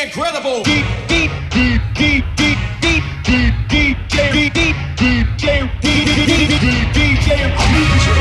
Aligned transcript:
the 0.00 0.06
incredible. 0.06 0.62
Deep, 0.62 0.84
deep, 1.08 1.30
deep, 1.50 1.80
deep, 1.94 2.24
deep, 2.36 2.58
deep, 2.80 3.04
deep, 3.24 3.54
deep, 3.68 3.96
deep, 4.08 4.32
deep, 4.34 4.86
deep, 4.96 5.26
deep, 5.36 5.68
deep, 5.80 6.10
deep, 6.26 6.60
deep, 6.60 6.88
DJ 6.94 7.28
Cruiser. 7.56 8.16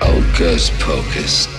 Hocus 0.00 0.70
pocus. 0.80 1.53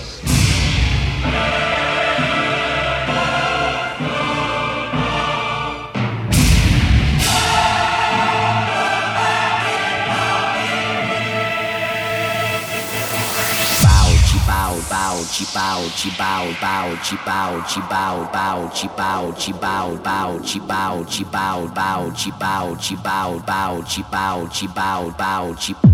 Chi 15.36 15.44
bow 15.52 15.84
chi 15.94 16.08
bow 16.16 16.48
bow 16.62 16.96
chi 17.02 17.16
bow 17.26 17.60
chi 17.68 17.80
bow 17.90 18.24
bow 18.32 18.70
chi 18.72 18.88
bow 18.96 19.32
chi 19.36 19.52
bow 19.52 19.96
bow 20.02 20.38
chi 20.42 20.58
bow 20.60 21.04
chi 21.04 21.24
bow 21.24 21.68
bow 21.74 22.10
chi 22.16 22.30
bow 22.40 22.74
chi 22.80 22.96
bow 22.96 23.38
bow 23.44 23.82
chi 23.82 24.02
bow 24.10 24.46
chi 24.48 24.66
bow 24.66 25.10
bow 25.10 25.54
chi 25.58 25.74
bow 25.84 25.92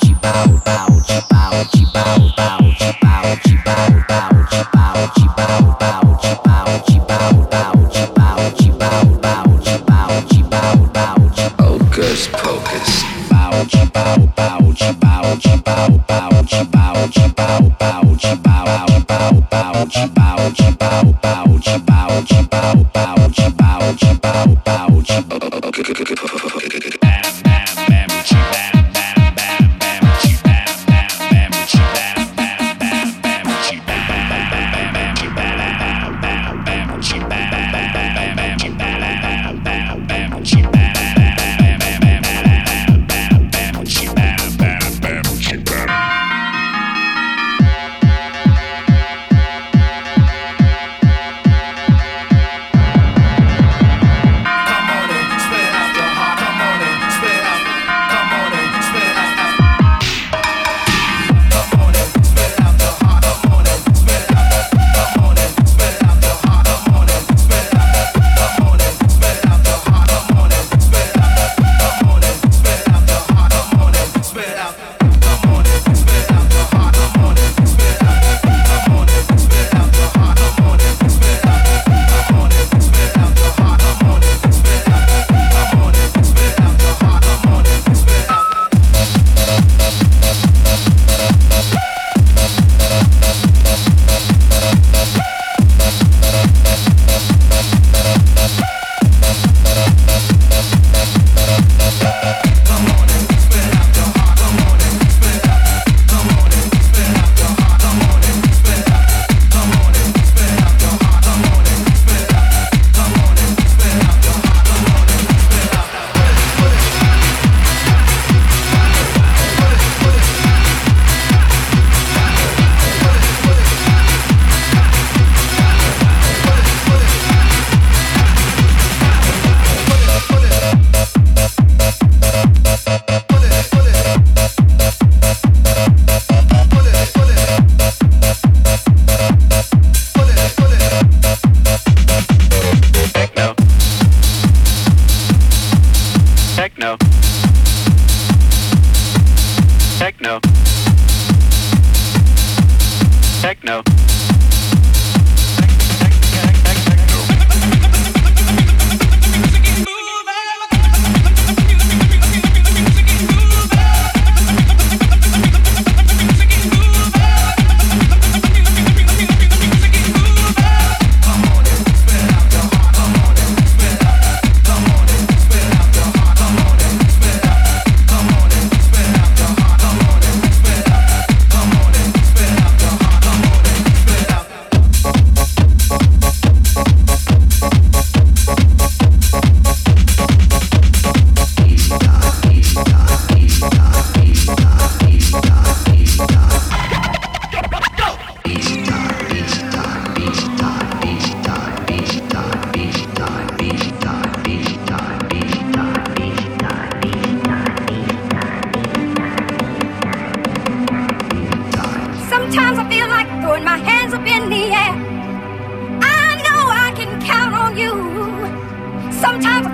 chi 0.00 0.12
bow 0.20 0.60
bow 0.66 1.00
chi 1.00 1.20
bow 1.30 1.64
chi 1.72 1.84
bow 1.94 2.18
bow 2.36 2.58
chi 2.78 2.92
bow 3.00 3.36
chi 3.42 3.54
bow 3.64 3.88
bow 4.06 4.29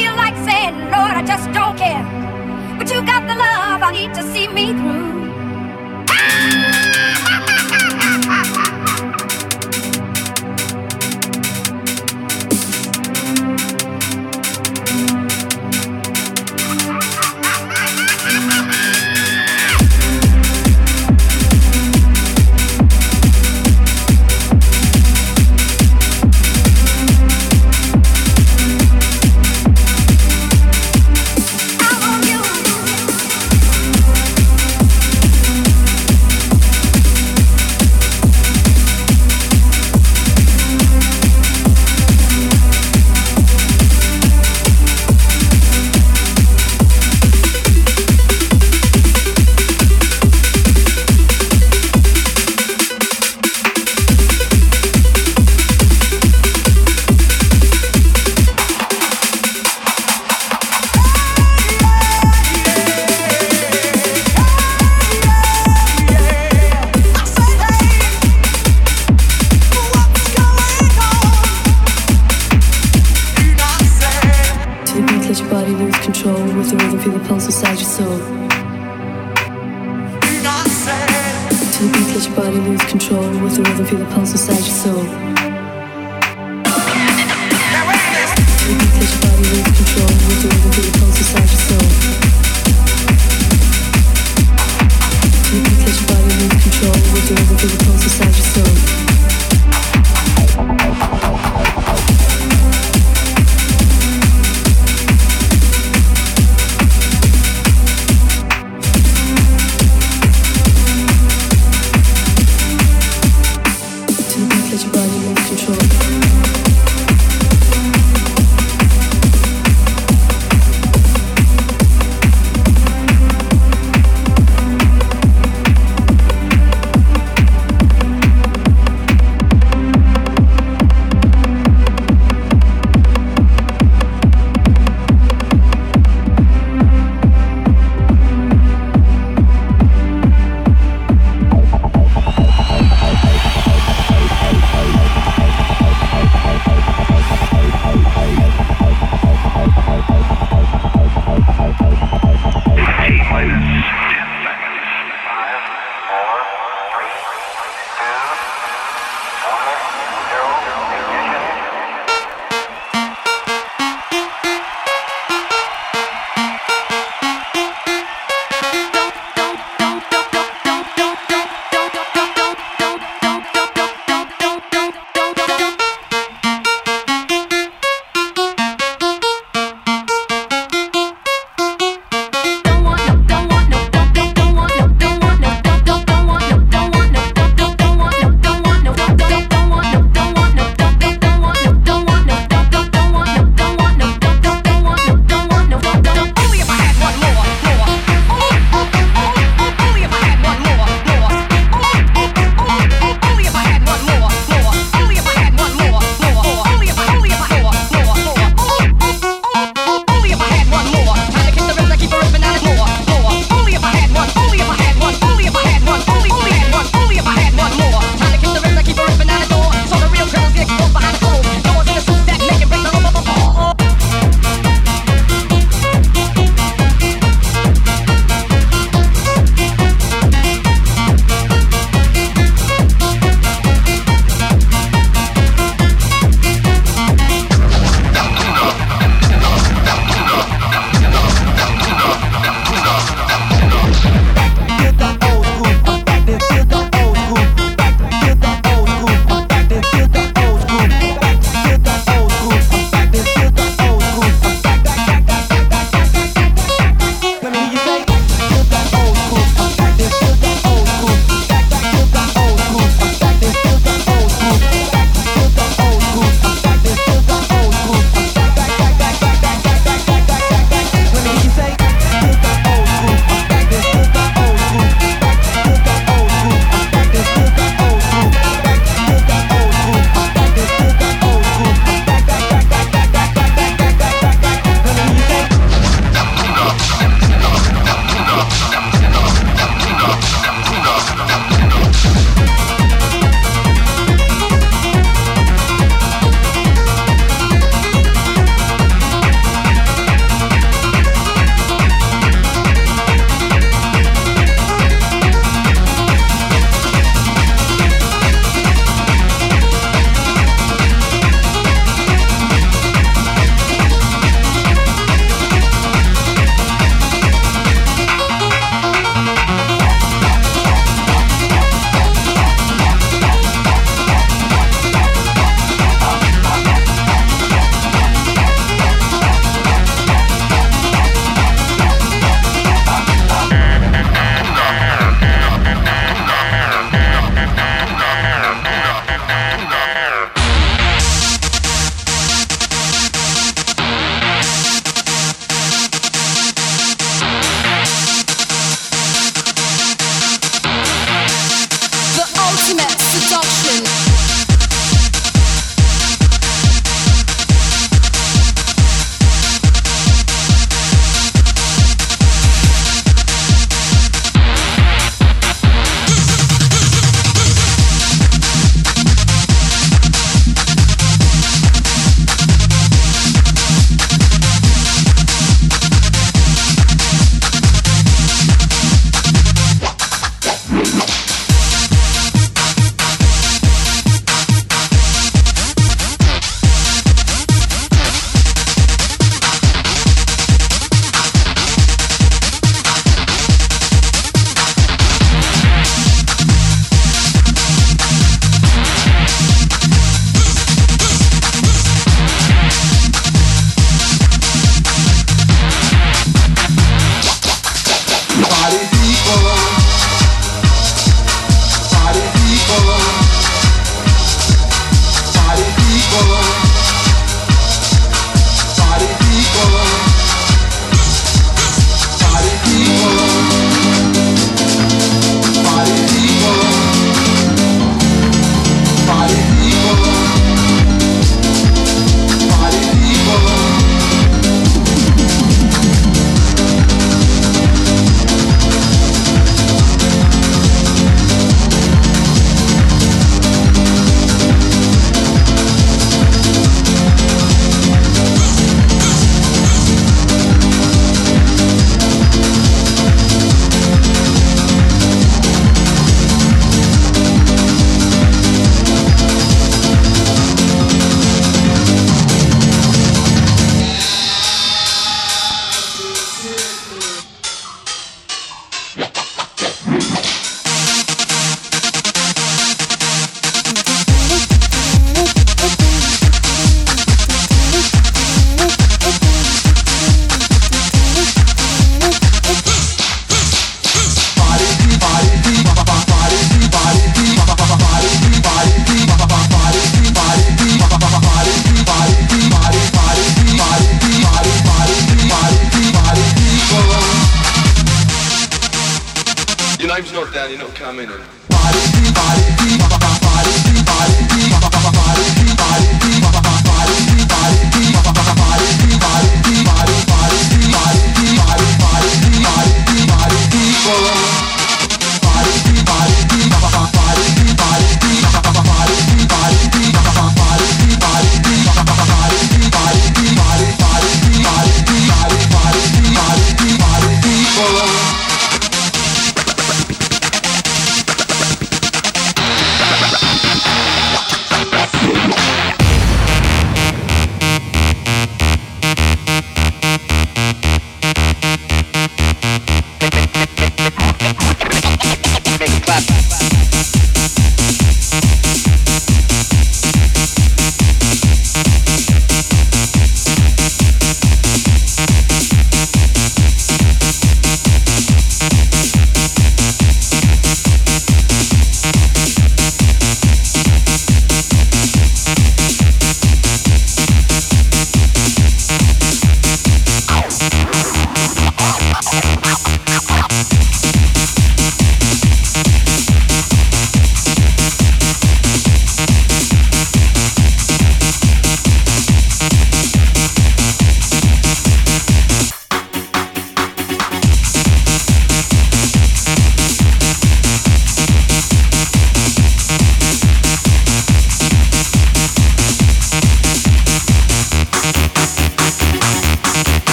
feel 0.00 0.16
like 0.16 0.36
saying, 0.48 0.74
Lord, 0.94 1.12
I 1.20 1.22
just 1.22 1.46
don't 1.52 1.76
care. 1.76 2.04
But 2.78 2.90
you 2.90 3.04
got 3.04 3.22
the 3.28 3.34
love 3.34 3.82
I 3.82 3.90
need 3.92 4.14
to 4.14 4.22
see 4.32 4.48
me 4.48 4.72
through. 4.72 5.09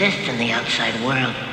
Exist 0.00 0.28
in 0.28 0.38
the 0.38 0.52
outside 0.52 0.94
world. 1.04 1.47